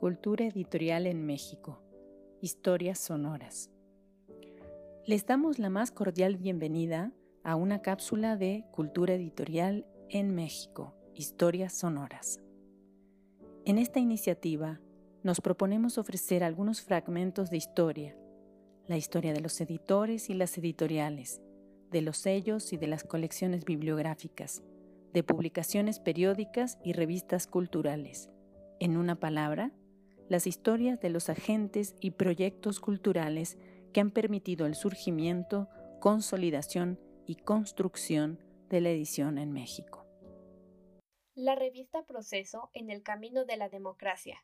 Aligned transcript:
Cultura 0.00 0.46
Editorial 0.46 1.06
en 1.06 1.26
México. 1.26 1.78
Historias 2.40 2.98
sonoras. 2.98 3.70
Les 5.04 5.26
damos 5.26 5.58
la 5.58 5.68
más 5.68 5.90
cordial 5.90 6.38
bienvenida 6.38 7.12
a 7.44 7.54
una 7.54 7.82
cápsula 7.82 8.38
de 8.38 8.64
Cultura 8.72 9.12
Editorial 9.12 9.84
en 10.08 10.34
México. 10.34 10.94
Historias 11.14 11.74
sonoras. 11.74 12.40
En 13.66 13.76
esta 13.76 14.00
iniciativa 14.00 14.80
nos 15.22 15.42
proponemos 15.42 15.98
ofrecer 15.98 16.44
algunos 16.44 16.80
fragmentos 16.80 17.50
de 17.50 17.58
historia, 17.58 18.16
la 18.88 18.96
historia 18.96 19.34
de 19.34 19.40
los 19.42 19.60
editores 19.60 20.30
y 20.30 20.32
las 20.32 20.56
editoriales, 20.56 21.42
de 21.90 22.00
los 22.00 22.16
sellos 22.16 22.72
y 22.72 22.78
de 22.78 22.86
las 22.86 23.04
colecciones 23.04 23.66
bibliográficas, 23.66 24.62
de 25.12 25.22
publicaciones 25.22 26.00
periódicas 26.00 26.78
y 26.82 26.94
revistas 26.94 27.46
culturales. 27.46 28.30
En 28.78 28.96
una 28.96 29.16
palabra, 29.16 29.72
las 30.30 30.46
historias 30.46 31.00
de 31.00 31.10
los 31.10 31.28
agentes 31.28 31.96
y 32.00 32.12
proyectos 32.12 32.78
culturales 32.78 33.58
que 33.92 34.00
han 34.00 34.12
permitido 34.12 34.64
el 34.64 34.76
surgimiento, 34.76 35.68
consolidación 35.98 37.00
y 37.26 37.34
construcción 37.34 38.38
de 38.68 38.80
la 38.80 38.90
edición 38.90 39.38
en 39.38 39.52
México. 39.52 40.06
La 41.34 41.56
revista 41.56 42.04
Proceso 42.04 42.70
en 42.74 42.90
el 42.90 43.02
Camino 43.02 43.44
de 43.44 43.56
la 43.56 43.68
Democracia. 43.68 44.38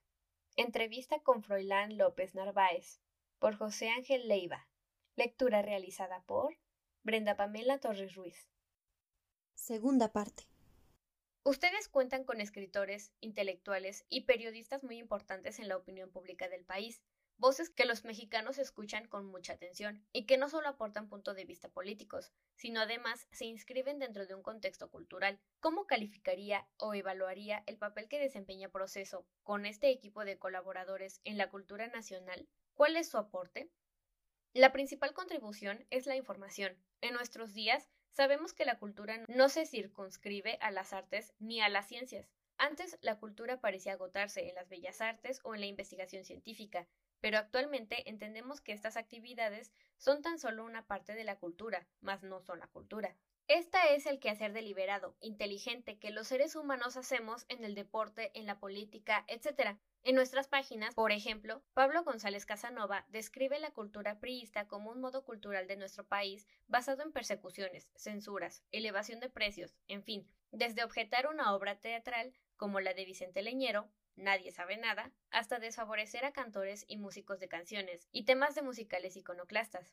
Entrevista 0.57 1.21
con 1.21 1.45
Froilán 1.45 1.97
López 1.97 2.35
Narváez, 2.35 3.01
por 3.39 3.55
José 3.55 3.89
Ángel 3.91 4.27
Leiva. 4.27 4.69
Lectura 5.15 5.63
realizada 5.63 6.25
por 6.27 6.59
Brenda 7.05 7.37
Pamela 7.37 7.79
Torres 7.79 8.17
Ruiz. 8.17 8.49
Segunda 9.55 10.13
parte. 10.13 10.49
Ustedes 11.47 11.89
cuentan 11.89 12.25
con 12.25 12.41
escritores, 12.41 13.13
intelectuales 13.21 14.05
y 14.09 14.23
periodistas 14.23 14.83
muy 14.83 14.99
importantes 14.99 15.61
en 15.61 15.69
la 15.69 15.77
opinión 15.77 16.11
pública 16.11 16.49
del 16.49 16.65
país, 16.65 17.05
voces 17.37 17.71
que 17.71 17.85
los 17.85 18.05
mexicanos 18.05 18.59
escuchan 18.59 19.07
con 19.07 19.27
mucha 19.27 19.53
atención 19.53 20.05
y 20.13 20.27
que 20.27 20.39
no 20.39 20.49
solo 20.49 20.67
aportan 20.69 21.09
puntos 21.09 21.37
de 21.37 21.45
vista 21.45 21.69
políticos, 21.69 22.33
sino 22.57 22.81
además 22.81 23.29
se 23.31 23.45
inscriben 23.45 24.01
dentro 24.01 24.27
de 24.27 24.35
un 24.35 24.43
contexto 24.43 24.91
cultural. 24.91 25.39
¿Cómo 25.61 25.87
calificaría 25.87 26.67
o 26.79 26.95
evaluaría 26.95 27.63
el 27.69 27.79
papel 27.79 28.09
que 28.09 28.19
desempeña 28.19 28.69
Proceso 28.69 29.25
con 29.45 29.67
este 29.67 29.91
equipo 29.91 30.25
de 30.25 30.41
colaboradores 30.41 31.21
en 31.23 31.39
la 31.39 31.49
cultura 31.49 31.87
nacional? 31.87 32.49
¿Cuál 32.75 32.97
es 32.97 33.09
su 33.09 33.19
aporte? 33.19 33.71
La 34.53 34.73
principal 34.73 35.15
contribución 35.15 35.87
es 35.91 36.07
la 36.07 36.17
información. 36.17 36.77
En 37.03 37.15
nuestros 37.15 37.55
días 37.55 37.89
Sabemos 38.17 38.55
que 38.55 38.65
la 38.65 38.79
cultura 38.79 39.23
no 39.29 39.51
se 39.51 39.67
circunscribe 39.67 40.57
a 40.63 40.71
las 40.71 40.95
artes 40.95 41.35
ni 41.39 41.61
a 41.61 41.69
las 41.69 41.87
ciencias. 41.87 42.33
Antes 42.57 42.97
la 43.03 43.19
cultura 43.19 43.61
parecía 43.61 43.93
agotarse 43.93 44.49
en 44.49 44.55
las 44.55 44.71
bellas 44.71 45.03
artes 45.03 45.41
o 45.45 45.55
en 45.55 45.61
la 45.61 45.67
investigación 45.67 46.25
científica, 46.25 46.89
pero 47.21 47.37
actualmente 47.37 48.09
entendemos 48.09 48.63
que 48.63 48.73
estas 48.73 48.97
actividades 48.97 49.71
son 49.99 50.23
tan 50.23 50.39
solo 50.39 50.65
una 50.65 50.87
parte 50.87 51.15
de 51.15 51.25
la 51.25 51.39
cultura, 51.39 51.87
mas 52.01 52.23
no 52.23 52.41
son 52.41 52.59
la 52.61 52.69
cultura. 52.69 53.15
Esta 53.49 53.85
es 53.89 54.07
el 54.07 54.19
quehacer 54.19 54.55
deliberado, 54.55 55.15
inteligente, 55.21 55.99
que 55.99 56.11
los 56.11 56.29
seres 56.29 56.57
humanos 56.57 56.97
hacemos 56.97 57.45
en 57.51 57.65
el 57.65 57.75
deporte, 57.75 58.31
en 58.33 58.47
la 58.47 58.59
política, 58.59 59.27
etc. 59.29 59.77
En 60.07 60.15
nuestras 60.15 60.47
páginas, 60.47 60.95
por 60.95 61.11
ejemplo, 61.11 61.65
Pablo 61.75 62.05
González 62.05 62.47
Casanova 62.47 63.05
describe 63.09 63.59
la 63.59 63.73
cultura 63.73 64.21
priista 64.21 64.69
como 64.69 64.93
un 64.93 65.01
modo 65.01 65.25
cultural 65.25 65.67
de 65.67 65.75
nuestro 65.75 66.07
país 66.07 66.47
basado 66.69 67.03
en 67.03 67.11
persecuciones, 67.11 67.91
censuras, 67.97 68.63
elevación 68.71 69.19
de 69.19 69.31
precios, 69.31 69.75
en 69.89 70.05
fin, 70.05 70.31
desde 70.53 70.85
objetar 70.85 71.27
una 71.27 71.53
obra 71.57 71.81
teatral 71.81 72.33
como 72.57 72.79
la 72.79 72.95
de 72.95 73.05
Vicente 73.05 73.43
Leñero, 73.43 73.91
Nadie 74.15 74.51
sabe 74.51 74.79
nada, 74.79 75.13
hasta 75.31 75.59
desfavorecer 75.59 76.25
a 76.25 76.33
cantores 76.33 76.87
y 76.89 76.97
músicos 76.97 77.39
de 77.39 77.49
canciones 77.49 78.09
y 78.13 78.25
temas 78.25 78.55
de 78.55 78.63
musicales 78.63 79.15
iconoclastas. 79.15 79.93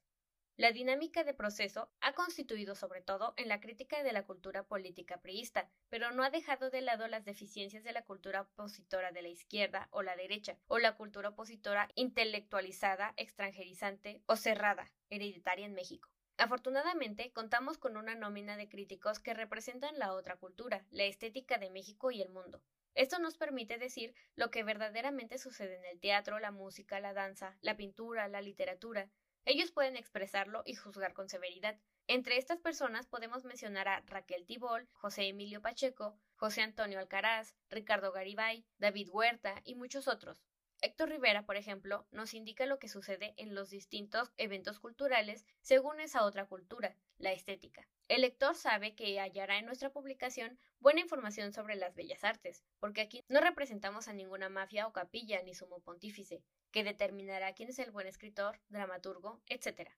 La 0.56 0.72
dinámica 0.72 1.24
de 1.24 1.34
proceso 1.34 1.90
ha 2.00 2.14
constituido 2.14 2.75
sobre 2.75 3.02
todo 3.02 3.34
en 3.38 3.47
la 3.47 3.59
crítica 3.59 4.03
de 4.03 4.14
la 4.14 4.24
cultura 4.24 4.62
política 4.62 5.19
priista, 5.19 5.72
pero 5.90 6.12
no 6.12 6.24
ha 6.24 6.30
dejado 6.30 6.69
de 6.69 6.81
lado 6.81 7.08
las 7.08 7.25
deficiencias 7.25 7.84
de 7.84 7.91
la 7.91 8.06
cultura 8.06 8.41
opositora 8.41 9.12
de 9.12 9.24
la 9.24 9.30
izquierda 9.30 9.88
o 9.90 10.03
la 10.03 10.16
derecha, 10.16 10.59
o 10.68 10.78
la 10.78 10.96
cultura 10.96 11.30
opositora 11.30 11.90
intelectualizada, 11.96 13.16
extranjerizante 13.18 14.22
o 14.28 14.36
cerrada, 14.36 14.92
hereditaria 15.09 15.66
en 15.66 15.74
México. 15.74 16.08
Afortunadamente, 16.38 17.31
contamos 17.31 17.80
con 17.80 17.97
una 17.97 18.13
nómina 18.13 18.56
de 18.56 18.69
críticos 18.69 19.19
que 19.19 19.34
representan 19.34 19.97
la 19.97 20.13
otra 20.13 20.38
cultura, 20.38 20.86
la 20.92 21.06
estética 21.06 21.58
de 21.58 21.72
México 21.72 22.12
y 22.12 22.22
el 22.22 22.30
mundo. 22.30 22.62
Esto 22.94 23.18
nos 23.18 23.38
permite 23.38 23.80
decir 23.80 24.13
lo 24.36 24.52
que 24.52 24.63
verdaderamente 24.63 25.40
sucede 25.40 25.78
en 25.78 25.86
el 25.86 26.00
teatro, 26.00 26.38
la 26.38 26.52
música, 26.52 27.00
la 27.00 27.13
danza, 27.13 27.58
la 27.62 27.75
pintura, 27.75 28.28
la 28.28 28.42
literatura, 28.42 29.09
ellos 29.46 29.72
pueden 29.72 29.98
expresarlo 29.98 30.64
y 30.66 30.76
juzgar 30.76 31.14
con 31.14 31.30
severidad. 31.30 31.78
Entre 32.08 32.38
estas 32.38 32.59
personas 32.59 33.08
podemos 33.08 33.44
mencionar 33.44 33.88
a 33.88 34.02
Raquel 34.08 34.46
Tibol, 34.46 34.88
José 34.94 35.28
Emilio 35.28 35.62
Pacheco, 35.62 36.18
José 36.36 36.62
Antonio 36.62 37.00
Alcaraz, 37.00 37.56
Ricardo 37.70 38.12
Garibay, 38.12 38.66
David 38.78 39.09
Huerta 39.12 39.62
y 39.64 39.76
muchos 39.76 40.08
otros. 40.08 40.44
Héctor 40.84 41.08
Rivera, 41.08 41.46
por 41.46 41.56
ejemplo, 41.56 42.06
nos 42.12 42.34
indica 42.34 42.66
lo 42.66 42.78
que 42.78 42.90
sucede 42.90 43.34
en 43.38 43.56
los 43.56 43.70
distintos 43.70 44.34
eventos 44.36 44.82
culturales 44.82 45.46
según 45.62 46.02
esa 46.02 46.26
otra 46.26 46.46
cultura, 46.46 46.98
la 47.18 47.32
estética. 47.32 47.88
El 48.10 48.20
lector 48.20 48.54
sabe 48.54 48.94
que 48.94 49.18
hallará 49.18 49.58
en 49.58 49.66
nuestra 49.66 49.94
publicación 49.94 50.60
buena 50.82 51.00
información 51.00 51.54
sobre 51.54 51.78
las 51.78 51.96
bellas 51.96 52.26
artes, 52.26 52.66
porque 52.82 53.00
aquí 53.00 53.24
no 53.30 53.40
representamos 53.40 54.10
a 54.10 54.14
ninguna 54.14 54.50
mafia 54.50 54.86
o 54.86 54.92
capilla 54.92 55.42
ni 55.42 55.56
sumo 55.56 55.80
pontífice, 55.80 56.44
que 56.72 56.84
determinará 56.84 57.54
quién 57.54 57.70
es 57.70 57.80
el 57.80 57.92
buen 57.92 58.08
escritor, 58.08 58.60
dramaturgo, 58.68 59.42
etc. 59.48 59.90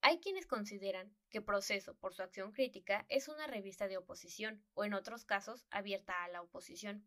Hay 0.00 0.20
quienes 0.20 0.46
consideran 0.46 1.12
que 1.30 1.42
Proceso, 1.42 1.96
por 1.96 2.14
su 2.14 2.22
acción 2.22 2.52
crítica, 2.52 3.04
es 3.08 3.26
una 3.26 3.48
revista 3.48 3.88
de 3.88 3.96
oposición, 3.96 4.64
o 4.74 4.84
en 4.84 4.94
otros 4.94 5.24
casos, 5.24 5.66
abierta 5.72 6.22
a 6.22 6.28
la 6.28 6.40
oposición. 6.40 7.04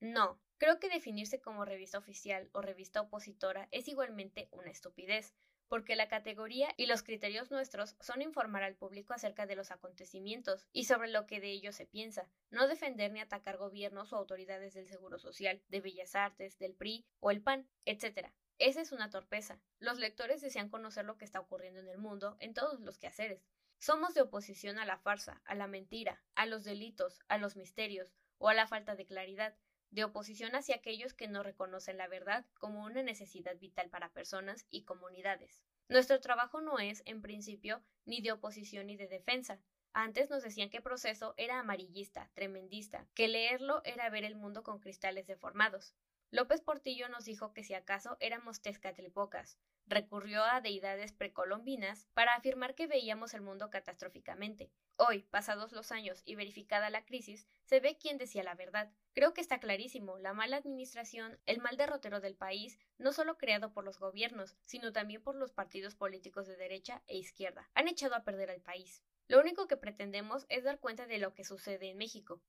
No, 0.00 0.40
creo 0.58 0.78
que 0.78 0.88
definirse 0.88 1.40
como 1.40 1.64
revista 1.64 1.98
oficial 1.98 2.48
o 2.52 2.62
revista 2.62 3.00
opositora 3.00 3.68
es 3.72 3.88
igualmente 3.88 4.48
una 4.52 4.70
estupidez, 4.70 5.34
porque 5.68 5.96
la 5.96 6.08
categoría 6.08 6.72
y 6.76 6.86
los 6.86 7.02
criterios 7.02 7.50
nuestros 7.50 7.96
son 8.00 8.22
informar 8.22 8.62
al 8.62 8.76
público 8.76 9.12
acerca 9.12 9.46
de 9.46 9.56
los 9.56 9.70
acontecimientos 9.70 10.66
y 10.72 10.84
sobre 10.84 11.08
lo 11.08 11.26
que 11.26 11.40
de 11.40 11.50
ellos 11.50 11.74
se 11.74 11.86
piensa, 11.86 12.30
no 12.50 12.68
defender 12.68 13.12
ni 13.12 13.20
atacar 13.20 13.56
gobiernos 13.56 14.12
o 14.12 14.16
autoridades 14.16 14.74
del 14.74 14.86
Seguro 14.86 15.18
Social, 15.18 15.62
de 15.68 15.80
Bellas 15.80 16.14
Artes, 16.14 16.58
del 16.58 16.74
PRI 16.74 17.04
o 17.20 17.30
el 17.30 17.42
PAN, 17.42 17.68
etc. 17.84 18.28
Esa 18.58 18.80
es 18.80 18.92
una 18.92 19.10
torpeza. 19.10 19.60
Los 19.78 19.98
lectores 19.98 20.40
desean 20.40 20.68
conocer 20.68 21.04
lo 21.04 21.18
que 21.18 21.24
está 21.24 21.40
ocurriendo 21.40 21.80
en 21.80 21.88
el 21.88 21.98
mundo 21.98 22.36
en 22.40 22.54
todos 22.54 22.80
los 22.80 22.98
quehaceres. 22.98 23.46
Somos 23.78 24.14
de 24.14 24.22
oposición 24.22 24.78
a 24.78 24.86
la 24.86 24.98
farsa, 24.98 25.42
a 25.44 25.54
la 25.54 25.66
mentira, 25.66 26.22
a 26.34 26.46
los 26.46 26.64
delitos, 26.64 27.20
a 27.28 27.38
los 27.38 27.56
misterios 27.56 28.12
o 28.38 28.48
a 28.48 28.54
la 28.54 28.66
falta 28.66 28.96
de 28.96 29.06
claridad, 29.06 29.56
de 29.90 30.04
oposición 30.04 30.54
hacia 30.54 30.76
aquellos 30.76 31.14
que 31.14 31.28
no 31.28 31.42
reconocen 31.42 31.96
la 31.96 32.08
verdad 32.08 32.44
como 32.58 32.84
una 32.84 33.02
necesidad 33.02 33.56
vital 33.58 33.88
para 33.90 34.12
personas 34.12 34.66
y 34.70 34.84
comunidades. 34.84 35.62
Nuestro 35.88 36.20
trabajo 36.20 36.60
no 36.60 36.78
es, 36.78 37.02
en 37.06 37.22
principio, 37.22 37.82
ni 38.04 38.20
de 38.20 38.32
oposición 38.32 38.86
ni 38.86 38.96
de 38.96 39.08
defensa. 39.08 39.60
Antes 39.92 40.28
nos 40.30 40.42
decían 40.42 40.70
que 40.70 40.82
proceso 40.82 41.34
era 41.36 41.58
amarillista, 41.58 42.30
tremendista, 42.34 43.06
que 43.14 43.28
leerlo 43.28 43.80
era 43.84 44.10
ver 44.10 44.24
el 44.24 44.36
mundo 44.36 44.62
con 44.62 44.80
cristales 44.80 45.26
deformados. 45.26 45.94
López 46.30 46.60
Portillo 46.60 47.08
nos 47.08 47.24
dijo 47.24 47.54
que 47.54 47.64
si 47.64 47.72
acaso 47.72 48.18
éramos 48.20 48.60
tezcatlipocas, 48.60 49.58
recurrió 49.86 50.44
a 50.44 50.60
deidades 50.60 51.12
precolombinas 51.12 52.06
para 52.12 52.34
afirmar 52.34 52.74
que 52.74 52.86
veíamos 52.86 53.32
el 53.32 53.40
mundo 53.40 53.70
catastróficamente. 53.70 54.70
Hoy, 54.96 55.22
pasados 55.22 55.72
los 55.72 55.90
años 55.90 56.20
y 56.26 56.34
verificada 56.34 56.90
la 56.90 57.06
crisis, 57.06 57.48
se 57.64 57.80
ve 57.80 57.96
quién 57.96 58.18
decía 58.18 58.42
la 58.42 58.54
verdad. 58.54 58.92
Creo 59.14 59.32
que 59.32 59.40
está 59.40 59.58
clarísimo, 59.58 60.18
la 60.18 60.34
mala 60.34 60.58
administración, 60.58 61.40
el 61.46 61.62
mal 61.62 61.78
derrotero 61.78 62.20
del 62.20 62.36
país, 62.36 62.78
no 62.98 63.12
solo 63.12 63.38
creado 63.38 63.72
por 63.72 63.84
los 63.84 63.98
gobiernos, 63.98 64.54
sino 64.66 64.92
también 64.92 65.22
por 65.22 65.34
los 65.34 65.52
partidos 65.52 65.94
políticos 65.94 66.46
de 66.46 66.56
derecha 66.56 67.02
e 67.06 67.16
izquierda, 67.16 67.70
han 67.72 67.88
echado 67.88 68.14
a 68.14 68.24
perder 68.24 68.50
al 68.50 68.60
país. 68.60 69.02
Lo 69.28 69.40
único 69.40 69.66
que 69.66 69.78
pretendemos 69.78 70.44
es 70.50 70.64
dar 70.64 70.78
cuenta 70.78 71.06
de 71.06 71.18
lo 71.18 71.32
que 71.32 71.44
sucede 71.44 71.88
en 71.88 71.96
México. 71.96 72.42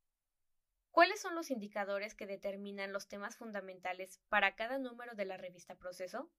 ¿Cuáles 1.00 1.22
son 1.22 1.34
los 1.34 1.50
indicadores 1.50 2.14
que 2.14 2.28
determinan 2.28 2.92
los 2.92 3.08
temas 3.08 3.38
fundamentales 3.38 4.20
para 4.28 4.58
cada 4.58 4.80
número 4.80 5.16
de 5.16 5.24
la 5.24 5.38
revista 5.38 5.76
Proceso? 5.76 6.30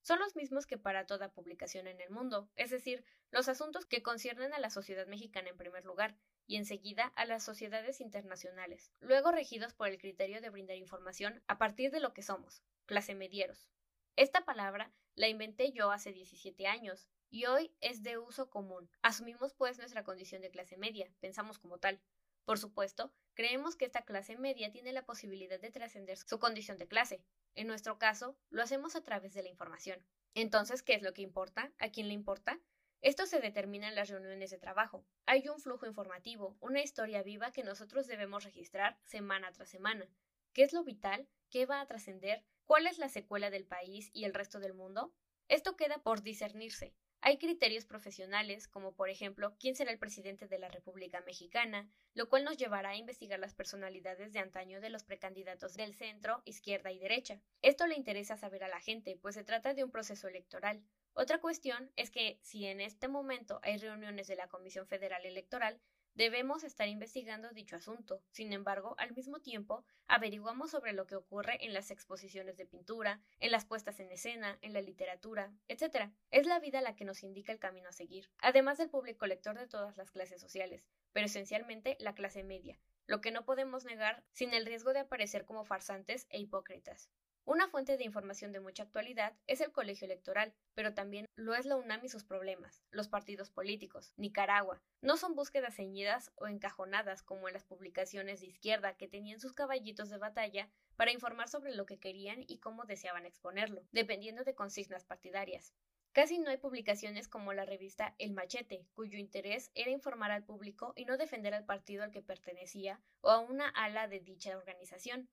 son 0.00 0.18
los 0.18 0.34
mismos 0.34 0.66
que 0.66 0.76
para 0.76 1.06
toda 1.06 1.30
publicación 1.30 1.86
en 1.86 2.00
el 2.00 2.10
mundo, 2.10 2.50
es 2.56 2.70
decir, 2.70 3.04
los 3.30 3.48
asuntos 3.48 3.86
que 3.86 4.02
conciernen 4.02 4.52
a 4.52 4.58
la 4.58 4.70
sociedad 4.70 5.06
mexicana 5.06 5.50
en 5.50 5.56
primer 5.56 5.84
lugar, 5.84 6.16
y 6.48 6.56
enseguida 6.56 7.12
a 7.14 7.26
las 7.26 7.44
sociedades 7.44 8.00
internacionales, 8.00 8.90
luego 8.98 9.30
regidos 9.30 9.72
por 9.72 9.86
el 9.86 9.98
criterio 9.98 10.40
de 10.40 10.50
brindar 10.50 10.78
información 10.78 11.40
a 11.46 11.56
partir 11.56 11.92
de 11.92 12.00
lo 12.00 12.12
que 12.12 12.22
somos, 12.22 12.64
clase 12.86 13.14
medieros. 13.14 13.70
Esta 14.16 14.44
palabra 14.44 14.90
la 15.14 15.28
inventé 15.28 15.70
yo 15.70 15.92
hace 15.92 16.12
17 16.12 16.66
años, 16.66 17.08
y 17.30 17.46
hoy 17.46 17.72
es 17.80 18.02
de 18.02 18.18
uso 18.18 18.50
común. 18.50 18.90
Asumimos 19.00 19.54
pues 19.54 19.78
nuestra 19.78 20.02
condición 20.02 20.42
de 20.42 20.50
clase 20.50 20.76
media, 20.76 21.08
pensamos 21.20 21.60
como 21.60 21.78
tal. 21.78 22.00
Por 22.48 22.58
supuesto, 22.58 23.12
creemos 23.34 23.76
que 23.76 23.84
esta 23.84 24.06
clase 24.06 24.38
media 24.38 24.70
tiene 24.70 24.94
la 24.94 25.04
posibilidad 25.04 25.60
de 25.60 25.70
trascender 25.70 26.16
su 26.16 26.38
condición 26.38 26.78
de 26.78 26.88
clase, 26.88 27.22
En 27.54 27.66
nuestro 27.66 27.98
caso, 27.98 28.38
lo 28.48 28.62
hacemos 28.62 28.96
a 28.96 29.02
través 29.02 29.34
de 29.34 29.42
la 29.42 29.50
información. 29.50 30.02
Entonces, 30.32 30.82
¿qué 30.82 30.94
es 30.94 31.02
lo 31.02 31.12
que 31.12 31.20
importa? 31.20 31.74
¿A 31.78 31.90
quién 31.90 32.08
le 32.08 32.14
importa? 32.14 32.58
Esto 33.02 33.26
se 33.26 33.40
determina 33.40 33.86
en 33.86 33.96
las 33.96 34.08
reuniones 34.08 34.48
de 34.48 34.56
trabajo. 34.56 35.04
Hay 35.26 35.46
un 35.50 35.60
flujo 35.60 35.84
informativo, 35.84 36.56
una 36.60 36.80
historia 36.80 37.22
viva 37.22 37.52
que 37.52 37.64
nosotros 37.64 38.06
debemos 38.06 38.44
registrar 38.44 38.98
semana 39.04 39.52
tras 39.52 39.68
semana. 39.68 40.08
¿Qué 40.54 40.62
es 40.62 40.72
lo 40.72 40.84
vital? 40.84 41.28
¿Qué 41.50 41.66
va 41.66 41.82
a 41.82 41.86
trascender? 41.86 42.46
¿Cuál 42.64 42.86
es 42.86 42.96
la 42.96 43.10
secuela 43.10 43.50
del 43.50 43.66
país 43.66 44.08
y 44.14 44.24
el 44.24 44.32
resto 44.32 44.58
del 44.58 44.72
mundo? 44.72 45.12
Esto 45.48 45.76
queda 45.76 45.98
por 45.98 46.22
discernirse. 46.22 46.94
Hay 47.20 47.38
criterios 47.38 47.84
profesionales, 47.84 48.68
como 48.68 48.94
por 48.94 49.10
ejemplo 49.10 49.56
quién 49.58 49.74
será 49.74 49.90
el 49.90 49.98
presidente 49.98 50.46
de 50.46 50.58
la 50.58 50.68
República 50.68 51.20
Mexicana, 51.22 51.90
lo 52.14 52.28
cual 52.28 52.44
nos 52.44 52.56
llevará 52.56 52.90
a 52.90 52.96
investigar 52.96 53.40
las 53.40 53.54
personalidades 53.54 54.32
de 54.32 54.38
antaño 54.38 54.80
de 54.80 54.90
los 54.90 55.02
precandidatos 55.02 55.74
del 55.74 55.94
centro, 55.94 56.42
izquierda 56.44 56.92
y 56.92 56.98
derecha. 56.98 57.40
Esto 57.60 57.86
le 57.88 57.96
interesa 57.96 58.36
saber 58.36 58.62
a 58.62 58.68
la 58.68 58.80
gente, 58.80 59.18
pues 59.20 59.34
se 59.34 59.44
trata 59.44 59.74
de 59.74 59.82
un 59.82 59.90
proceso 59.90 60.28
electoral. 60.28 60.82
Otra 61.12 61.40
cuestión 61.40 61.90
es 61.96 62.10
que 62.10 62.38
si 62.42 62.66
en 62.66 62.80
este 62.80 63.08
momento 63.08 63.58
hay 63.62 63.78
reuniones 63.78 64.28
de 64.28 64.36
la 64.36 64.46
Comisión 64.46 64.86
Federal 64.86 65.26
Electoral, 65.26 65.80
Debemos 66.18 66.64
estar 66.64 66.88
investigando 66.88 67.48
dicho 67.50 67.76
asunto. 67.76 68.20
Sin 68.32 68.52
embargo, 68.52 68.96
al 68.98 69.14
mismo 69.14 69.38
tiempo, 69.38 69.84
averiguamos 70.08 70.72
sobre 70.72 70.92
lo 70.92 71.06
que 71.06 71.14
ocurre 71.14 71.64
en 71.64 71.72
las 71.72 71.92
exposiciones 71.92 72.56
de 72.56 72.66
pintura, 72.66 73.20
en 73.38 73.52
las 73.52 73.64
puestas 73.64 74.00
en 74.00 74.10
escena, 74.10 74.58
en 74.60 74.72
la 74.72 74.80
literatura, 74.80 75.52
etc. 75.68 76.10
Es 76.32 76.48
la 76.48 76.58
vida 76.58 76.80
la 76.80 76.96
que 76.96 77.04
nos 77.04 77.22
indica 77.22 77.52
el 77.52 77.60
camino 77.60 77.90
a 77.90 77.92
seguir, 77.92 78.28
además 78.38 78.78
del 78.78 78.90
público 78.90 79.28
lector 79.28 79.56
de 79.56 79.68
todas 79.68 79.96
las 79.96 80.10
clases 80.10 80.40
sociales, 80.40 80.88
pero 81.12 81.26
esencialmente 81.26 81.96
la 82.00 82.16
clase 82.16 82.42
media, 82.42 82.80
lo 83.06 83.20
que 83.20 83.30
no 83.30 83.44
podemos 83.44 83.84
negar 83.84 84.24
sin 84.32 84.54
el 84.54 84.66
riesgo 84.66 84.92
de 84.92 84.98
aparecer 84.98 85.44
como 85.44 85.64
farsantes 85.64 86.26
e 86.30 86.40
hipócritas. 86.40 87.12
Una 87.48 87.66
fuente 87.66 87.96
de 87.96 88.04
información 88.04 88.52
de 88.52 88.60
mucha 88.60 88.82
actualidad 88.82 89.32
es 89.46 89.62
el 89.62 89.72
colegio 89.72 90.04
electoral, 90.04 90.52
pero 90.74 90.92
también 90.92 91.24
lo 91.34 91.54
es 91.54 91.64
la 91.64 91.76
UNAM 91.76 92.04
y 92.04 92.10
sus 92.10 92.22
problemas, 92.22 92.82
los 92.90 93.08
partidos 93.08 93.50
políticos, 93.50 94.12
Nicaragua. 94.18 94.82
No 95.00 95.16
son 95.16 95.34
búsquedas 95.34 95.74
ceñidas 95.74 96.30
o 96.34 96.46
encajonadas 96.46 97.22
como 97.22 97.48
en 97.48 97.54
las 97.54 97.64
publicaciones 97.64 98.42
de 98.42 98.48
izquierda 98.48 98.98
que 98.98 99.08
tenían 99.08 99.40
sus 99.40 99.54
caballitos 99.54 100.10
de 100.10 100.18
batalla 100.18 100.68
para 100.96 101.10
informar 101.10 101.48
sobre 101.48 101.74
lo 101.74 101.86
que 101.86 101.98
querían 101.98 102.44
y 102.46 102.58
cómo 102.58 102.84
deseaban 102.84 103.24
exponerlo, 103.24 103.82
dependiendo 103.92 104.44
de 104.44 104.54
consignas 104.54 105.06
partidarias. 105.06 105.72
Casi 106.12 106.38
no 106.38 106.50
hay 106.50 106.58
publicaciones 106.58 107.28
como 107.28 107.54
la 107.54 107.64
revista 107.64 108.14
El 108.18 108.34
Machete, 108.34 108.86
cuyo 108.92 109.16
interés 109.16 109.70
era 109.74 109.90
informar 109.90 110.32
al 110.32 110.44
público 110.44 110.92
y 110.96 111.06
no 111.06 111.16
defender 111.16 111.54
al 111.54 111.64
partido 111.64 112.04
al 112.04 112.10
que 112.10 112.20
pertenecía 112.20 113.00
o 113.22 113.30
a 113.30 113.38
una 113.38 113.70
ala 113.70 114.06
de 114.06 114.20
dicha 114.20 114.54
organización. 114.54 115.30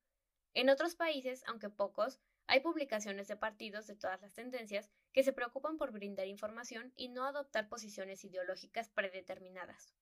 En 0.56 0.70
otros 0.70 0.96
países, 0.96 1.44
aunque 1.48 1.70
pocos, 1.70 2.22
hay 2.48 2.62
publicaciones 2.62 3.28
de 3.28 3.36
partidos 3.36 3.88
de 3.88 3.96
todas 3.98 4.22
las 4.22 4.34
tendencias 4.34 4.90
que 5.12 5.22
se 5.22 5.34
preocupan 5.34 5.78
por 5.78 5.92
brindar 5.92 6.28
información 6.28 6.94
y 6.96 7.10
no 7.10 7.26
adoptar 7.26 7.68
posiciones 7.68 8.24
ideológicas 8.24 8.90
predeterminadas. 8.90 9.94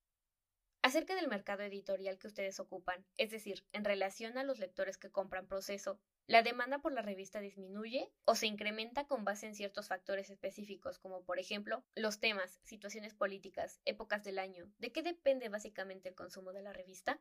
Acerca 0.83 1.15
del 1.15 1.27
mercado 1.27 1.63
editorial 1.63 2.19
que 2.19 2.27
ustedes 2.27 2.59
ocupan, 2.59 3.03
es 3.17 3.31
decir, 3.31 3.65
en 3.71 3.83
relación 3.83 4.37
a 4.37 4.43
los 4.43 4.59
lectores 4.59 4.99
que 4.99 5.09
compran 5.09 5.47
proceso, 5.47 5.99
¿la 6.27 6.43
demanda 6.43 6.79
por 6.79 6.91
la 6.91 7.01
revista 7.01 7.39
disminuye 7.39 8.11
o 8.25 8.35
se 8.35 8.45
incrementa 8.45 9.07
con 9.07 9.23
base 9.23 9.47
en 9.47 9.55
ciertos 9.55 9.87
factores 9.87 10.29
específicos, 10.29 10.99
como 10.99 11.23
por 11.23 11.39
ejemplo 11.39 11.83
los 11.95 12.19
temas, 12.19 12.59
situaciones 12.63 13.15
políticas, 13.15 13.81
épocas 13.85 14.23
del 14.23 14.37
año? 14.37 14.71
¿De 14.77 14.91
qué 14.91 15.01
depende 15.01 15.49
básicamente 15.49 16.09
el 16.09 16.15
consumo 16.15 16.53
de 16.53 16.61
la 16.61 16.73
revista? 16.73 17.19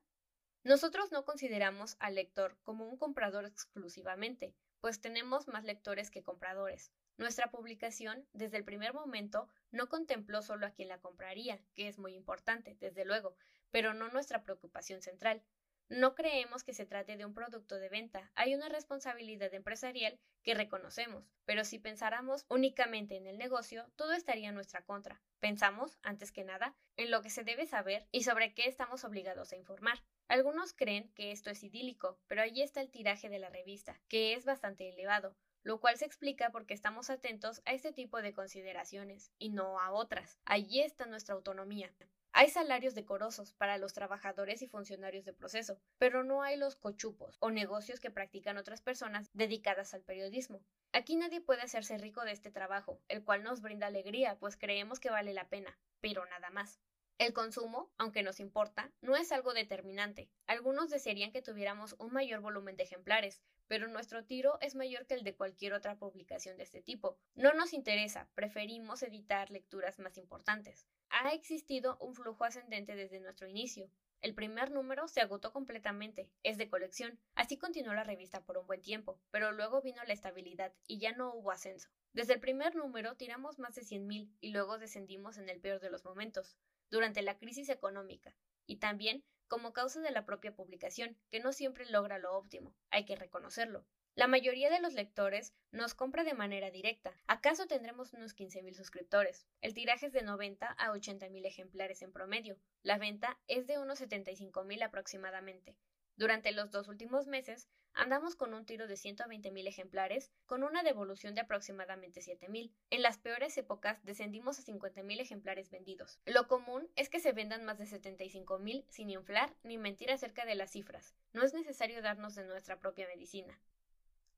Nosotros 0.65 1.11
no 1.11 1.25
consideramos 1.25 1.97
al 1.99 2.15
lector 2.15 2.57
como 2.63 2.87
un 2.87 2.97
comprador 2.97 3.47
exclusivamente, 3.47 4.55
pues 4.81 5.01
tenemos 5.01 5.49
más 5.49 5.65
lectores 5.65 6.09
que 6.09 6.23
compradores. 6.23 6.93
Nuestra 7.17 7.51
publicación, 7.51 8.29
desde 8.33 8.59
el 8.59 8.65
primer 8.65 8.95
momento, 8.95 9.49
no 9.73 9.89
contempló 9.89 10.41
solo 10.41 10.65
a 10.67 10.71
quien 10.71 10.89
la 10.89 11.01
compraría, 11.01 11.61
que 11.75 11.89
es 11.89 11.99
muy 11.99 12.15
importante, 12.15 12.77
desde 12.79 13.05
luego, 13.05 13.35
pero 13.73 13.93
no 13.93 14.09
nuestra 14.11 14.45
preocupación 14.45 15.03
central. 15.03 15.43
No 15.89 16.15
creemos 16.15 16.63
que 16.63 16.75
se 16.75 16.87
trate 16.87 17.17
de 17.17 17.27
un 17.27 17.35
producto 17.35 17.81
de 17.81 17.89
venta, 17.89 18.31
hay 18.37 18.55
una 18.55 18.69
responsabilidad 18.69 19.53
empresarial 19.53 20.21
que 20.45 20.55
reconocemos, 20.55 21.29
pero 21.45 21.65
si 21.65 21.81
pensáramos 21.81 22.47
únicamente 22.49 23.17
en 23.17 23.27
el 23.27 23.37
negocio, 23.37 23.91
todo 23.97 24.13
estaría 24.13 24.51
en 24.51 24.55
nuestra 24.55 24.85
contra. 24.85 25.21
Pensamos, 25.41 25.99
antes 26.03 26.31
que 26.31 26.45
nada, 26.45 26.77
en 26.97 27.11
lo 27.11 27.21
que 27.21 27.31
se 27.31 27.43
debe 27.43 27.67
saber 27.67 28.07
y 28.13 28.23
sobre 28.23 28.55
qué 28.55 28.69
estamos 28.69 29.05
obligados 29.05 29.53
a 29.53 29.57
informar. 29.57 30.03
Algunos 30.29 30.73
creen 30.73 31.13
que 31.15 31.33
esto 31.33 31.51
es 31.51 31.63
idílico, 31.63 32.19
pero 32.27 32.43
allí 32.43 32.63
está 32.63 32.81
el 32.81 32.91
tiraje 32.91 33.29
de 33.29 33.39
la 33.39 33.51
revista, 33.51 34.01
que 34.09 34.35
es 34.35 34.45
bastante 34.45 34.89
elevado, 34.89 35.37
lo 35.63 35.81
cual 35.81 35.97
se 35.97 36.05
explica 36.05 36.51
porque 36.51 36.75
estamos 36.75 37.11
atentos 37.11 37.63
a 37.65 37.73
este 37.73 37.93
tipo 37.93 38.21
de 38.21 38.33
consideraciones 38.33 39.33
y 39.39 39.51
no 39.51 39.79
a 39.81 39.93
otras. 39.93 40.39
Allí 40.45 40.81
está 40.81 41.07
nuestra 41.07 41.35
autonomía. 41.35 41.93
Hay 42.35 42.49
salarios 42.49 42.95
decorosos 42.95 43.53
para 43.53 43.77
los 43.77 43.93
trabajadores 43.93 44.63
y 44.63 44.67
funcionarios 44.67 45.27
de 45.27 45.35
proceso, 45.35 45.79
pero 45.99 46.25
no 46.25 46.43
hay 46.43 46.57
los 46.57 46.77
cochupos 46.77 47.37
o 47.41 47.51
negocios 47.51 48.01
que 48.01 48.11
practican 48.11 48.57
otras 48.57 48.81
personas 48.81 49.29
dedicadas 49.35 49.93
al 49.93 50.03
periodismo. 50.03 50.65
Aquí 50.93 51.17
nadie 51.17 51.43
puede 51.43 51.61
hacerse 51.61 51.99
rico 51.99 52.25
de 52.25 52.33
este 52.33 52.51
trabajo, 52.51 53.03
el 53.09 53.23
cual 53.23 53.43
nos 53.43 53.61
brinda 53.61 53.87
alegría, 53.87 54.39
pues 54.39 54.57
creemos 54.57 54.99
que 54.99 55.11
vale 55.11 55.35
la 55.35 55.51
pena, 55.51 55.79
pero 56.01 56.25
nada 56.25 56.49
más. 56.49 56.81
El 57.23 57.35
consumo, 57.35 57.89
aunque 57.99 58.25
nos 58.25 58.41
importa, 58.41 58.91
no 59.01 59.15
es 59.15 59.31
algo 59.31 59.55
determinante. 59.55 60.29
Algunos 60.49 60.91
desearían 60.91 61.31
que 61.31 61.41
tuviéramos 61.41 61.95
un 62.01 62.13
mayor 62.13 62.41
volumen 62.41 62.75
de 62.75 62.83
ejemplares, 62.83 63.41
pero 63.69 63.87
nuestro 63.87 64.25
tiro 64.25 64.59
es 64.61 64.75
mayor 64.75 65.07
que 65.07 65.15
el 65.15 65.23
de 65.23 65.37
cualquier 65.37 65.73
otra 65.73 65.97
publicación 65.97 66.57
de 66.57 66.65
este 66.65 66.83
tipo. 66.83 67.17
No 67.37 67.55
nos 67.55 67.75
interesa, 67.75 68.29
preferimos 68.35 69.05
editar 69.05 69.53
lecturas 69.53 70.01
más 70.01 70.19
importantes. 70.19 70.89
Ha 71.11 71.33
existido 71.33 71.97
un 72.01 72.17
flujo 72.17 72.43
ascendente 72.43 72.97
desde 72.97 73.21
nuestro 73.21 73.47
inicio. 73.47 73.89
El 74.21 74.35
primer 74.35 74.73
número 74.73 75.07
se 75.07 75.21
agotó 75.21 75.53
completamente, 75.53 76.29
es 76.43 76.59
de 76.59 76.69
colección. 76.69 77.21
Así 77.37 77.57
continuó 77.57 77.95
la 77.95 78.03
revista 78.03 78.45
por 78.45 78.59
un 78.59 78.67
buen 78.67 78.83
tiempo, 78.83 79.21
pero 79.31 79.53
luego 79.53 79.81
vino 79.81 80.03
la 80.03 80.13
estabilidad 80.13 80.73
y 80.89 80.99
ya 80.99 81.13
no 81.13 81.33
hubo 81.35 81.53
ascenso. 81.53 81.89
Desde 82.15 82.35
el 82.35 82.41
primer 82.41 82.75
número 82.75 83.17
tiramos 83.17 83.61
más 83.61 83.77
de 83.77 83.83
100.000 83.83 84.29
y 84.41 84.51
luego 84.51 84.79
descendimos 84.79 85.39
en 85.39 85.49
el 85.49 85.61
peor 85.61 85.79
de 85.79 85.91
los 85.91 86.05
momentos 86.05 86.57
durante 86.93 87.23
la 87.23 87.39
crisis 87.39 87.71
económica 87.71 88.37
y 88.67 88.77
también 88.77 89.25
como 89.49 89.73
causa 89.73 90.01
de 90.01 90.13
la 90.13 90.25
propia 90.25 90.55
publicación, 90.55 91.19
que 91.31 91.41
no 91.41 91.53
siempre 91.53 91.85
logra 91.91 92.19
lo 92.19 92.35
óptimo, 92.37 92.75
hay 92.91 93.05
que 93.05 93.17
reconocerlo. 93.17 93.85
La 94.15 94.27
mayoría 94.27 94.71
de 94.71 94.81
los 94.81 94.93
lectores 94.93 95.55
nos 95.71 95.95
compra 95.95 96.23
de 96.23 96.35
manera 96.35 96.71
directa. 96.71 97.13
¿Acaso 97.27 97.67
tendremos 97.67 98.13
unos 98.13 98.37
15.000 98.37 98.75
suscriptores? 98.75 99.47
El 99.63 99.73
tiraje 99.73 100.07
es 100.07 100.13
de 100.13 100.23
90 100.23 100.67
a 100.67 100.93
80.000 100.93 101.47
ejemplares 101.47 102.03
en 102.03 102.13
promedio. 102.13 102.59
La 102.83 102.99
venta 102.99 103.39
es 103.47 103.67
de 103.67 103.79
unos 103.79 104.01
75.000 104.01 104.83
aproximadamente. 104.85 105.77
Durante 106.17 106.53
los 106.53 106.71
dos 106.71 106.89
últimos 106.89 107.27
meses 107.27 107.69
andamos 107.95 108.37
con 108.37 108.55
un 108.55 108.65
tiro 108.65 108.87
de 108.87 108.95
120.000 108.95 109.67
ejemplares, 109.67 110.31
con 110.47 110.63
una 110.63 110.83
devolución 110.83 111.35
de 111.35 111.43
aproximadamente 111.43 112.21
7.000. 112.21 112.73
En 112.91 113.03
las 113.03 113.19
peores 113.19 113.57
épocas 113.59 114.03
descendimos 114.05 114.59
a 114.59 114.63
50.000 114.63 115.21
ejemplares 115.21 115.71
vendidos. 115.71 116.21
Lo 116.27 116.49
común 116.49 116.89
es 116.97 117.09
que 117.09 117.21
se 117.21 117.33
vendan 117.33 117.65
más 117.65 117.79
de 117.79 117.85
75.000 117.85 118.85
sin 118.89 119.11
inflar 119.11 119.55
ni 119.63 119.79
mentir 119.79 120.11
acerca 120.11 120.45
de 120.45 120.55
las 120.55 120.71
cifras. 120.71 121.15
No 121.33 121.43
es 121.43 121.55
necesario 121.55 122.03
darnos 122.03 122.35
de 122.35 122.45
nuestra 122.45 122.79
propia 122.79 123.07
medicina. 123.07 123.59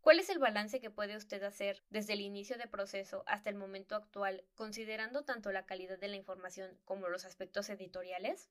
¿Cuál 0.04 0.20
es 0.20 0.28
el 0.28 0.38
balance 0.38 0.80
que 0.80 0.90
puede 0.90 1.16
usted 1.16 1.42
hacer 1.42 1.82
desde 1.88 2.12
el 2.12 2.20
inicio 2.20 2.58
de 2.58 2.66
proceso 2.66 3.24
hasta 3.26 3.48
el 3.48 3.56
momento 3.56 3.96
actual, 3.96 4.44
considerando 4.54 5.24
tanto 5.24 5.50
la 5.50 5.64
calidad 5.64 5.98
de 5.98 6.08
la 6.08 6.16
información 6.16 6.78
como 6.84 7.08
los 7.08 7.24
aspectos 7.24 7.70
editoriales? 7.70 8.50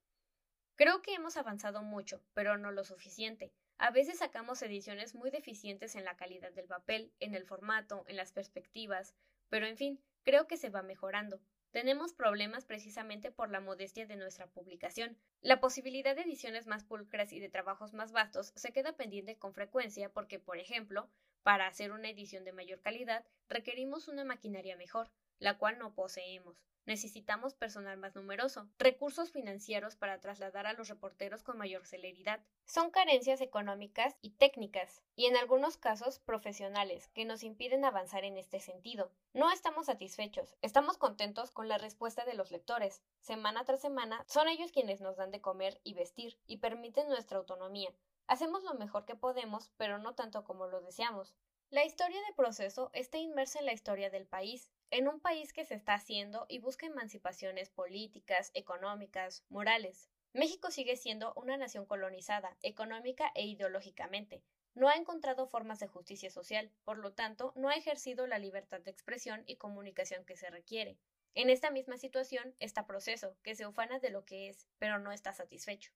Creo 0.75 1.03
que 1.03 1.13
hemos 1.13 1.37
avanzado 1.37 1.83
mucho, 1.83 2.23
pero 2.33 2.57
no 2.57 2.71
lo 2.71 2.83
suficiente. 2.83 3.53
A 3.77 3.91
veces 3.91 4.19
sacamos 4.19 4.61
ediciones 4.61 5.15
muy 5.15 5.29
deficientes 5.29 5.95
en 5.95 6.05
la 6.05 6.15
calidad 6.15 6.53
del 6.53 6.67
papel, 6.67 7.11
en 7.19 7.35
el 7.35 7.45
formato, 7.45 8.05
en 8.07 8.15
las 8.15 8.31
perspectivas, 8.31 9.15
pero 9.49 9.65
en 9.65 9.77
fin, 9.77 9.99
creo 10.23 10.47
que 10.47 10.57
se 10.57 10.69
va 10.69 10.81
mejorando. 10.81 11.41
Tenemos 11.71 12.13
problemas 12.13 12.65
precisamente 12.65 13.31
por 13.31 13.49
la 13.49 13.59
modestia 13.59 14.05
de 14.05 14.15
nuestra 14.15 14.45
publicación. 14.45 15.17
La 15.41 15.59
posibilidad 15.59 16.15
de 16.15 16.21
ediciones 16.21 16.67
más 16.67 16.83
pulcras 16.83 17.33
y 17.33 17.39
de 17.39 17.49
trabajos 17.49 17.93
más 17.93 18.11
vastos 18.11 18.53
se 18.55 18.71
queda 18.71 18.95
pendiente 18.95 19.37
con 19.37 19.53
frecuencia 19.53 20.09
porque, 20.09 20.39
por 20.39 20.59
ejemplo, 20.59 21.09
para 21.41 21.65
hacer 21.65 21.91
una 21.91 22.09
edición 22.09 22.43
de 22.45 22.53
mayor 22.53 22.79
calidad 22.79 23.25
requerimos 23.49 24.07
una 24.07 24.23
maquinaria 24.23 24.77
mejor, 24.77 25.09
la 25.39 25.57
cual 25.57 25.79
no 25.79 25.95
poseemos. 25.95 26.72
Necesitamos 26.85 27.53
personal 27.53 27.97
más 27.97 28.13
numeroso, 28.13 28.67
recursos 28.77 29.31
financieros 29.31 29.95
para 29.95 30.19
trasladar 30.19 30.67
a 30.67 30.73
los 30.73 30.89
reporteros 30.89 31.41
con 31.41 31.57
mayor 31.57 31.85
celeridad. 31.85 32.41
Son 32.65 32.91
carencias 32.91 33.39
económicas 33.39 34.17
y 34.21 34.31
técnicas, 34.31 35.01
y 35.15 35.27
en 35.27 35.37
algunos 35.37 35.77
casos 35.77 36.19
profesionales, 36.19 37.07
que 37.13 37.23
nos 37.23 37.43
impiden 37.43 37.85
avanzar 37.85 38.25
en 38.25 38.37
este 38.37 38.59
sentido. 38.59 39.11
No 39.33 39.49
estamos 39.49 39.85
satisfechos, 39.85 40.57
estamos 40.61 40.97
contentos 40.97 41.51
con 41.51 41.69
la 41.69 41.77
respuesta 41.77 42.25
de 42.25 42.33
los 42.33 42.51
lectores. 42.51 43.01
Semana 43.21 43.63
tras 43.63 43.79
semana 43.79 44.25
son 44.27 44.49
ellos 44.49 44.73
quienes 44.73 44.99
nos 44.99 45.15
dan 45.15 45.31
de 45.31 45.39
comer 45.39 45.79
y 45.85 45.93
vestir 45.93 46.37
y 46.47 46.57
permiten 46.57 47.07
nuestra 47.07 47.37
autonomía. 47.37 47.93
Hacemos 48.27 48.63
lo 48.63 48.73
mejor 48.73 49.05
que 49.05 49.15
podemos, 49.15 49.71
pero 49.77 49.99
no 49.99 50.15
tanto 50.15 50.43
como 50.43 50.67
lo 50.67 50.81
deseamos. 50.81 51.33
La 51.69 51.85
historia 51.85 52.21
de 52.27 52.35
proceso 52.35 52.91
está 52.93 53.17
inmersa 53.17 53.59
en 53.59 53.65
la 53.65 53.73
historia 53.73 54.09
del 54.09 54.27
país, 54.27 54.69
en 54.91 55.07
un 55.07 55.19
país 55.19 55.53
que 55.53 55.65
se 55.65 55.75
está 55.75 55.93
haciendo 55.95 56.45
y 56.49 56.59
busca 56.59 56.85
emancipaciones 56.85 57.69
políticas, 57.69 58.51
económicas, 58.53 59.43
morales. 59.49 60.09
México 60.33 60.71
sigue 60.71 60.95
siendo 60.95 61.33
una 61.35 61.57
nación 61.57 61.85
colonizada, 61.85 62.57
económica 62.61 63.31
e 63.35 63.45
ideológicamente. 63.45 64.43
No 64.75 64.89
ha 64.89 64.95
encontrado 64.95 65.45
formas 65.45 65.79
de 65.79 65.87
justicia 65.87 66.31
social, 66.31 66.71
por 66.83 66.97
lo 66.97 67.13
tanto, 67.13 67.53
no 67.55 67.69
ha 67.69 67.75
ejercido 67.75 68.25
la 68.25 68.39
libertad 68.39 68.81
de 68.81 68.91
expresión 68.91 69.43
y 69.45 69.57
comunicación 69.57 70.25
que 70.25 70.35
se 70.35 70.49
requiere. 70.49 70.97
En 71.35 71.49
esta 71.49 71.71
misma 71.71 71.97
situación 71.97 72.55
está 72.59 72.85
proceso, 72.85 73.35
que 73.43 73.55
se 73.55 73.67
ufana 73.67 73.99
de 73.99 74.09
lo 74.09 74.25
que 74.25 74.49
es, 74.49 74.67
pero 74.79 74.99
no 74.99 75.11
está 75.11 75.33
satisfecho. 75.33 75.91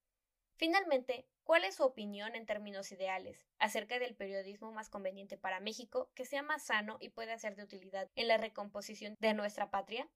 Finalmente, 0.57 1.27
¿cuál 1.43 1.63
es 1.63 1.75
su 1.75 1.83
opinión 1.83 2.35
en 2.35 2.47
términos 2.47 2.91
ideales 2.91 3.45
acerca 3.59 3.99
del 3.99 4.15
periodismo 4.15 4.71
más 4.71 4.89
conveniente 4.89 5.37
para 5.37 5.59
México, 5.59 6.09
que 6.15 6.25
sea 6.25 6.41
más 6.41 6.65
sano 6.65 6.97
y 6.99 7.09
pueda 7.09 7.37
ser 7.37 7.55
de 7.55 7.63
utilidad 7.63 8.09
en 8.15 8.27
la 8.27 8.37
recomposición 8.37 9.15
de 9.19 9.35
nuestra 9.35 9.69
patria? 9.69 10.09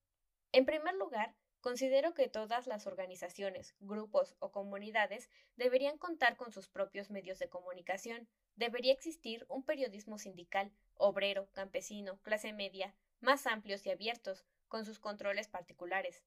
En 0.51 0.65
primer 0.65 0.95
lugar, 0.95 1.35
considero 1.61 2.15
que 2.15 2.27
todas 2.27 2.65
las 2.65 2.87
organizaciones, 2.87 3.75
grupos 3.79 4.35
o 4.39 4.51
comunidades 4.51 5.29
deberían 5.57 5.99
contar 5.99 6.37
con 6.37 6.51
sus 6.51 6.67
propios 6.69 7.11
medios 7.11 7.37
de 7.37 7.47
comunicación. 7.47 8.27
Debería 8.55 8.93
existir 8.93 9.45
un 9.47 9.63
periodismo 9.63 10.17
sindical, 10.17 10.71
obrero, 10.95 11.51
campesino, 11.51 12.19
clase 12.23 12.51
media, 12.51 12.95
más 13.19 13.45
amplios 13.45 13.85
y 13.85 13.91
abiertos, 13.91 14.43
con 14.67 14.85
sus 14.85 14.97
controles 14.97 15.47
particulares. 15.47 16.23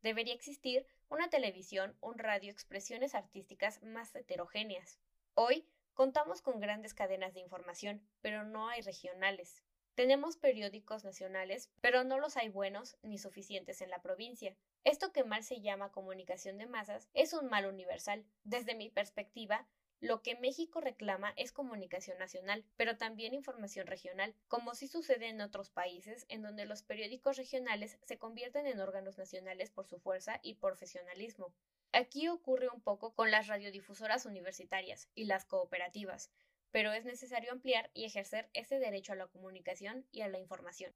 Debería 0.00 0.32
existir 0.32 0.86
una 1.08 1.30
televisión, 1.30 1.96
un 2.00 2.18
radio, 2.18 2.50
expresiones 2.50 3.14
artísticas 3.14 3.82
más 3.82 4.14
heterogéneas. 4.14 4.98
Hoy 5.34 5.66
contamos 5.94 6.42
con 6.42 6.60
grandes 6.60 6.94
cadenas 6.94 7.34
de 7.34 7.40
información, 7.40 8.06
pero 8.20 8.44
no 8.44 8.68
hay 8.68 8.82
regionales. 8.82 9.62
Tenemos 9.94 10.36
periódicos 10.36 11.04
nacionales, 11.04 11.70
pero 11.80 12.04
no 12.04 12.18
los 12.18 12.36
hay 12.36 12.50
buenos 12.50 12.96
ni 13.02 13.18
suficientes 13.18 13.80
en 13.80 13.90
la 13.90 14.00
provincia. 14.00 14.54
Esto 14.84 15.12
que 15.12 15.24
mal 15.24 15.42
se 15.42 15.60
llama 15.60 15.90
comunicación 15.90 16.56
de 16.58 16.66
masas 16.66 17.08
es 17.14 17.32
un 17.32 17.46
mal 17.46 17.66
universal. 17.66 18.24
Desde 18.44 18.76
mi 18.76 18.90
perspectiva, 18.90 19.66
lo 20.00 20.22
que 20.22 20.36
México 20.36 20.80
reclama 20.80 21.32
es 21.36 21.50
comunicación 21.50 22.18
nacional, 22.18 22.64
pero 22.76 22.96
también 22.96 23.34
información 23.34 23.86
regional, 23.88 24.34
como 24.46 24.74
sí 24.74 24.86
sucede 24.86 25.28
en 25.28 25.40
otros 25.40 25.70
países 25.70 26.24
en 26.28 26.42
donde 26.42 26.66
los 26.66 26.82
periódicos 26.82 27.36
regionales 27.36 27.98
se 28.04 28.16
convierten 28.16 28.66
en 28.66 28.80
órganos 28.80 29.18
nacionales 29.18 29.70
por 29.70 29.88
su 29.88 29.98
fuerza 29.98 30.38
y 30.42 30.54
profesionalismo. 30.54 31.52
Aquí 31.92 32.28
ocurre 32.28 32.68
un 32.68 32.80
poco 32.80 33.12
con 33.14 33.32
las 33.32 33.48
radiodifusoras 33.48 34.24
universitarias 34.24 35.08
y 35.16 35.24
las 35.24 35.44
cooperativas, 35.44 36.30
pero 36.70 36.92
es 36.92 37.04
necesario 37.04 37.50
ampliar 37.50 37.90
y 37.92 38.04
ejercer 38.04 38.50
ese 38.52 38.78
derecho 38.78 39.14
a 39.14 39.16
la 39.16 39.26
comunicación 39.26 40.06
y 40.12 40.20
a 40.20 40.28
la 40.28 40.38
información. 40.38 40.94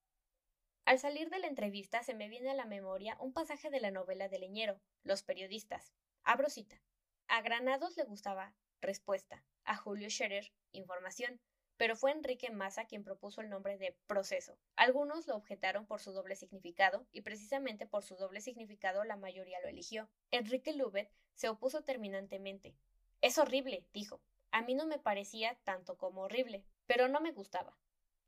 Al 0.85 1.01
salir 1.01 1.29
de 1.31 1.41
la 1.41 1.47
entrevista 1.49 2.03
se 2.05 2.15
me 2.15 2.29
viene 2.29 2.51
a 2.51 2.55
la 2.55 2.67
memoria 2.67 3.17
un 3.21 3.33
pasaje 3.33 3.71
de 3.71 3.81
la 3.81 3.91
novela 3.91 4.29
de 4.29 4.39
Leñero, 4.39 4.81
Los 5.03 5.23
periodistas. 5.23 5.93
Abro 6.23 6.51
cita. 6.51 6.81
A 7.27 7.41
Granados 7.41 7.97
le 7.97 8.05
gustaba 8.05 8.53
Respuesta. 8.83 9.45
A 9.65 9.77
Julio 9.77 10.11
Scherer, 10.11 10.53
información. 10.73 11.41
Pero 11.77 11.95
fue 11.95 12.11
Enrique 12.11 12.51
Massa 12.51 12.85
quien 12.85 13.05
propuso 13.05 13.41
el 13.41 13.49
nombre 13.49 13.79
de 13.79 13.97
proceso. 14.09 14.59
Algunos 14.75 15.29
lo 15.29 15.37
objetaron 15.37 15.87
por 15.87 16.01
su 16.01 16.13
doble 16.13 16.35
significado, 16.35 17.07
y 17.13 17.23
precisamente 17.23 17.87
por 17.87 18.03
su 18.03 18.17
doble 18.17 18.41
significado 18.41 19.05
la 19.05 19.17
mayoría 19.17 19.61
lo 19.61 19.69
eligió. 19.69 20.11
Enrique 20.33 20.73
Lubet 20.75 21.11
se 21.35 21.49
opuso 21.49 21.83
terminantemente. 21.83 22.75
Es 23.21 23.39
horrible, 23.39 23.87
dijo. 23.93 24.21
A 24.51 24.63
mí 24.63 24.75
no 24.75 24.87
me 24.87 24.99
parecía 24.99 25.57
tanto 25.63 25.97
como 25.97 26.23
horrible, 26.23 26.65
pero 26.87 27.07
no 27.07 27.21
me 27.21 27.31
gustaba. 27.31 27.79